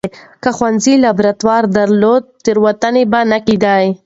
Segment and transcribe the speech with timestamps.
[0.43, 3.75] که ښوونځي لابراتوار درلود، تېروتنه به نه کېده.